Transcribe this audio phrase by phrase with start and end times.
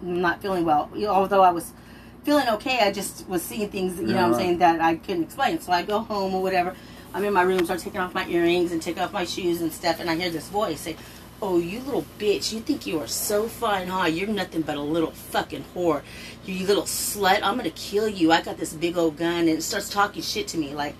[0.00, 0.90] not feeling well.
[0.94, 1.72] You know, although I was
[2.24, 4.36] feeling okay, I just was seeing things, you know what I'm Yeah.
[4.38, 5.60] saying, that I couldn't explain.
[5.60, 6.74] So I go home or whatever.
[7.14, 9.72] I'm in my room, start taking off my earrings and take off my shoes and
[9.72, 10.96] stuff, and I hear this voice say,
[11.40, 14.06] Oh, you little bitch, you think you are so fine, huh?
[14.06, 16.00] You're nothing but a little fucking whore.
[16.46, 18.32] You, you little slut, I'm gonna kill you.
[18.32, 20.94] I got this big old gun, and it starts talking shit to me, like,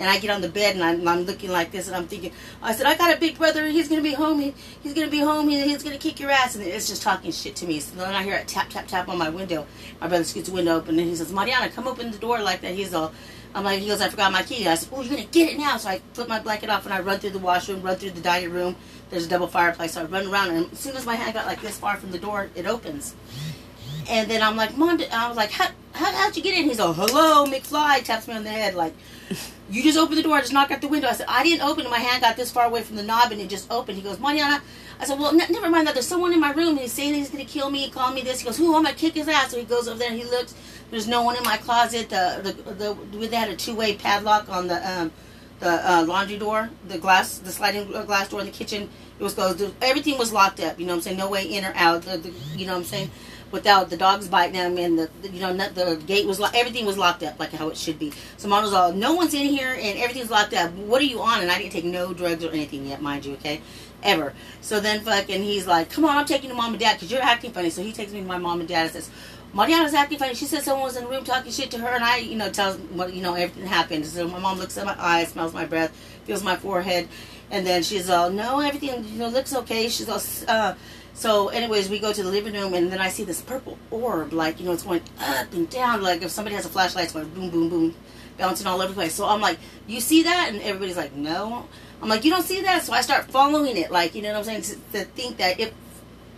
[0.00, 2.32] and I get on the bed and I'm, I'm looking like this and I'm thinking,
[2.62, 3.66] I said, I got a big brother.
[3.66, 4.40] He's going to be home.
[4.40, 5.46] He, he's going to be home.
[5.50, 6.56] He, he's going to kick your ass.
[6.56, 7.80] And it's just talking shit to me.
[7.80, 9.66] So then I hear it tap, tap, tap on my window.
[10.00, 12.62] My brother scoots the window open and he says, Mariana, come open the door like
[12.62, 12.74] that.
[12.74, 13.12] He's all,
[13.54, 14.66] I'm like, he goes, I forgot my key.
[14.66, 15.76] I said, oh, you're going to get it now.
[15.76, 18.22] So I flip my blanket off and I run through the washroom, run through the
[18.22, 18.76] dining room.
[19.10, 19.92] There's a double fireplace.
[19.92, 22.10] So I run around and as soon as my hand got like this far from
[22.10, 23.14] the door, it opens.
[24.08, 26.64] And then I'm like, Mom, I was like, how, how, how'd you get in?
[26.64, 28.94] He's like, hello, McFly, taps me on the head, like,
[29.70, 31.08] you just opened the door, I just knocked out the window.
[31.08, 31.90] I said, I didn't open it.
[31.90, 33.96] My hand got this far away from the knob and it just opened.
[33.96, 34.62] He goes, Mariana.
[34.98, 35.94] I said, well, n- never mind that.
[35.94, 36.70] There's someone in my room.
[36.70, 38.40] and He's saying he's going to kill me, call me this.
[38.40, 38.74] He goes, who?
[38.76, 39.52] I'm going to kick his ass.
[39.52, 40.54] So he goes over there and he looks.
[40.90, 42.10] There's no one in my closet.
[42.10, 45.12] The, the, the, they had a two-way padlock on the, um,
[45.60, 48.88] the uh, laundry door, the glass, the sliding uh, glass door in the kitchen.
[49.18, 49.62] It was closed.
[49.82, 50.80] Everything was locked up.
[50.80, 51.18] You know what I'm saying?
[51.18, 52.02] No way in or out.
[52.02, 53.10] The, the, you know what I'm saying?
[53.50, 56.54] Without the dogs biting them and the, the you know not, the gate was locked.
[56.54, 58.12] Everything was locked up like how it should be.
[58.36, 60.72] So mom was all, no one's in here and everything's locked up.
[60.72, 61.42] What are you on?
[61.42, 63.34] And I didn't take no drugs or anything yet, mind you.
[63.34, 63.60] Okay,
[64.04, 64.32] ever.
[64.60, 67.10] So then fucking he's like, come on, I'm taking you to mom and dad because
[67.10, 67.70] you're acting funny.
[67.70, 69.10] So he takes me to my mom and dad and says.
[69.52, 70.34] Mariana's acting funny.
[70.34, 72.50] She said someone was in the room talking shit to her, and I, you know,
[72.50, 74.06] tells what you know everything happened.
[74.06, 75.90] So my mom looks at my eyes, smells my breath,
[76.24, 77.08] feels my forehead,
[77.50, 79.88] and then she's all, no, everything you know looks okay.
[79.88, 80.74] She's all, uh,
[81.14, 84.32] so anyways, we go to the living room, and then I see this purple orb,
[84.32, 87.12] like you know, it's going up and down, like if somebody has a flashlight, it's
[87.12, 87.94] going boom, boom, boom,
[88.38, 89.14] bouncing all over the place.
[89.14, 90.50] So I'm like, you see that?
[90.50, 91.66] And everybody's like, no.
[92.00, 92.84] I'm like, you don't see that?
[92.84, 94.62] So I start following it, like you know what I'm saying,
[94.92, 95.74] to, to think that if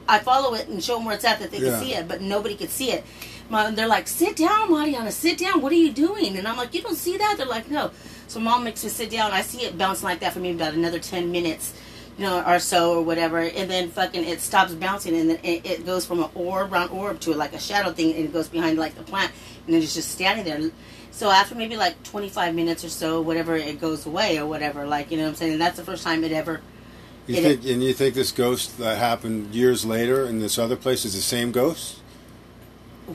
[0.09, 1.71] I follow it and show them where it's at, that they Yeah.
[1.71, 3.05] can see it, but nobody could see it.
[3.49, 5.61] Mom, they're like, sit down, Mariana, sit down.
[5.61, 6.37] What are you doing?
[6.39, 7.35] And I'm like, you don't see that?
[7.37, 7.91] They're like, no.
[8.29, 9.31] So mom makes me sit down.
[9.33, 11.75] I see it bouncing like that for maybe about another 10 minutes,
[12.17, 13.41] you know, or so or whatever.
[13.41, 16.91] And then fucking it stops bouncing and then it, it goes from an orb, round
[16.93, 19.33] orb to like a shadow thing and it goes behind like the plant
[19.67, 20.71] and then it's just standing there.
[21.11, 24.87] So after maybe like 25 minutes or so, whatever, it goes away or whatever.
[24.87, 25.53] Like, you know what I'm saying?
[25.53, 26.63] And that's the first time it ever.
[27.27, 30.77] You It- think, and you think this ghost that happened years later in this other
[30.77, 31.97] place is the same ghost,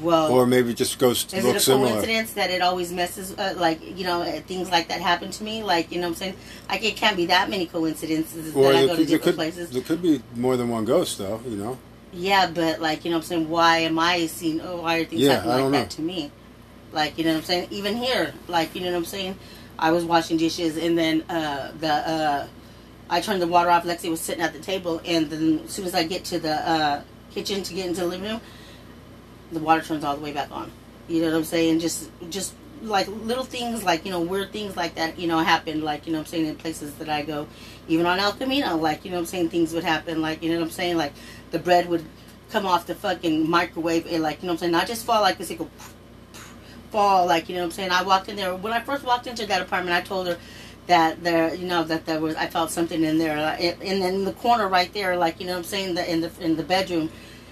[0.02, 1.90] Well, or maybe just ghosts Is look it a similar?
[1.90, 5.44] coincidence that it always messes, uh, like, you know, uh, things like that happen to
[5.44, 5.62] me?
[5.64, 6.36] Like, you know what I'm saying?
[6.70, 9.24] Like, it can't be that many coincidences Or that I go to could, there, different
[9.24, 9.70] could, places.
[9.72, 11.42] there could be more than one ghost, though.
[11.48, 11.78] You know.
[12.14, 13.50] Yeah, but, like, you know what I'm saying?
[13.50, 16.32] Why am I seeing, oh, why are things Yeah, happening like don't that to me?
[16.94, 17.68] Like, you know what I'm saying?
[17.72, 19.38] Even here, like, you know what I'm saying?
[19.78, 22.48] I was washing dishes and then uh, the, uh,
[23.10, 23.86] I turned the water off.
[23.86, 26.70] Lexi was sitting at the table, and then as soon as I get to the
[26.70, 27.02] uh,
[27.32, 28.42] kitchen to get into the living room,
[29.52, 30.72] the water turns all the way back on.
[31.08, 31.80] You know what I'm saying?
[31.80, 35.18] Just, just like little things, like you know, weird things like that.
[35.18, 35.82] You know, happen.
[35.82, 37.48] Like you know, I'm saying in places that I go,
[37.88, 38.76] even on El Camino.
[38.78, 40.22] Like you know, I'm saying things would happen.
[40.22, 41.14] Like you know, what I'm saying like
[41.52, 42.04] the bread would
[42.50, 45.22] come off the fucking microwave and like you know, what I'm saying not just fall
[45.22, 45.50] like this.
[45.50, 45.70] It go
[46.92, 47.92] fall like you know what I'm saying.
[47.92, 49.96] I walked in there when I first walked into that apartment.
[49.96, 50.38] I told her
[50.88, 54.26] that there, you know, that there was I felt something in there, and then in
[54.26, 56.64] the corner right there, like you know what I'm saying, the in the in the
[56.64, 57.10] bedroom,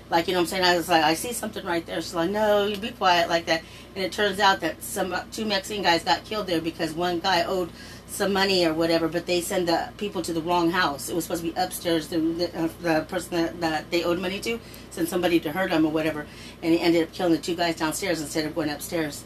[0.09, 0.63] like you know I'm saying.
[0.63, 2.01] I was like, I see something right there.
[2.01, 3.63] She's like, no, you be quiet like that.
[3.95, 7.43] And it turns out that some two Mexican guys got killed there because one guy
[7.43, 7.69] owed
[8.07, 11.09] some money or whatever, but they send the people to the wrong house.
[11.09, 12.07] It was supposed to be upstairs.
[12.07, 14.59] The, the, uh, the person that, that they owed money to
[14.91, 16.25] sent somebody to hurt him or whatever,
[16.63, 19.25] and he ended up killing the two guys downstairs instead of going upstairs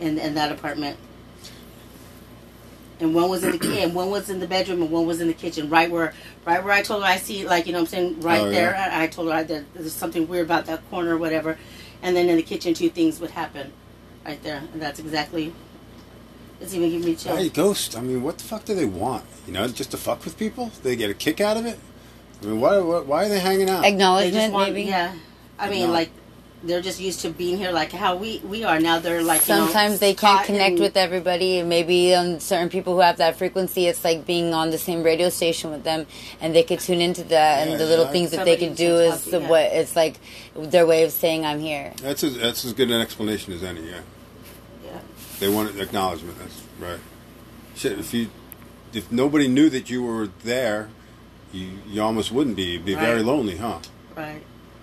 [0.00, 0.96] in in that apartment.
[3.02, 5.20] And one was in the ki- and one was in the bedroom, and one was
[5.20, 6.14] in the kitchen, right where
[6.46, 8.44] right where I told her I see, like you know, what I'm saying right Oh,
[8.46, 8.50] yeah.
[8.52, 8.76] there.
[8.76, 11.58] I, I told her I, that there's something weird about that corner or whatever,
[12.00, 13.72] and then in the kitchen, two things would happen,
[14.24, 15.52] right there, and that's exactly.
[16.60, 17.36] It's even giving me chills.
[17.38, 17.96] Hey, ghost.
[17.96, 19.24] I mean, what the fuck do they want?
[19.48, 20.70] You know, just to fuck with people?
[20.84, 21.80] They get a kick out of it.
[22.40, 22.78] I mean, why?
[22.78, 23.84] Why, why are they hanging out?
[23.84, 24.88] Acknowledgement, want, maybe.
[24.88, 25.12] yeah.
[25.58, 26.10] I mean, like
[26.64, 28.98] they're just used to being here, like how we we are now.
[28.98, 31.58] They're like you know, Sometimes they can't connect in- with everybody.
[31.58, 35.02] and Maybe um, certain people who have that frequency, it's like being on the same
[35.02, 36.06] radio station with them,
[36.40, 37.66] and they could tune into that.
[37.66, 38.12] Yeah, and the little yeah.
[38.12, 40.20] things that they Somebody could do can is talk the you, what it's like
[40.54, 41.92] their way of saying I'm here.
[42.00, 43.80] That's as, that's as good an explanation as any.
[43.88, 44.00] Yeah,
[44.84, 44.98] Yeah.
[45.40, 46.38] they want acknowledgement.
[46.38, 47.00] That's right.
[47.74, 48.28] Shit, if you
[48.92, 50.90] if nobody knew that you were there,
[51.52, 52.62] you you almost wouldn't be.
[52.64, 53.78] You'd be very lonely, huh?
[54.16, 54.42] Right.